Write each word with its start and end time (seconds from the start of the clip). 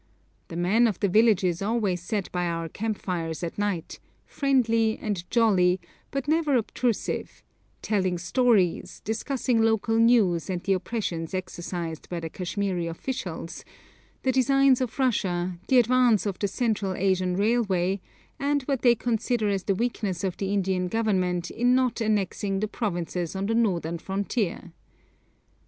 The 0.47 0.55
men 0.57 0.87
of 0.87 0.99
the 0.99 1.07
villages 1.07 1.61
always 1.61 2.01
sat 2.01 2.31
by 2.31 2.45
our 2.47 2.67
camp 2.69 2.97
fires 2.97 3.43
at 3.43 3.59
night, 3.59 3.99
friendly 4.25 4.97
and 4.97 5.29
jolly, 5.29 5.79
but 6.09 6.27
never 6.27 6.55
obtrusive, 6.55 7.43
telling 7.83 8.17
stories, 8.17 9.01
discussing 9.05 9.61
local 9.61 9.97
news 9.99 10.49
and 10.49 10.59
the 10.63 10.73
oppressions 10.73 11.35
exercised 11.35 12.09
by 12.09 12.19
the 12.19 12.31
Kashmiri 12.31 12.87
officials, 12.87 13.63
the 14.23 14.31
designs 14.31 14.81
of 14.81 14.97
Russia, 14.97 15.59
the 15.67 15.77
advance 15.77 16.25
of 16.25 16.39
the 16.39 16.47
Central 16.47 16.95
Asian 16.95 17.35
Railway, 17.37 18.01
and 18.39 18.63
what 18.63 18.81
they 18.81 18.95
consider 18.95 19.49
as 19.49 19.65
the 19.65 19.75
weakness 19.75 20.23
of 20.23 20.35
the 20.37 20.51
Indian 20.51 20.87
Government 20.87 21.51
in 21.51 21.75
not 21.75 22.01
annexing 22.01 22.59
the 22.59 22.67
provinces 22.67 23.35
of 23.35 23.45
the 23.45 23.53
northern 23.53 23.99
frontier. 23.99 24.73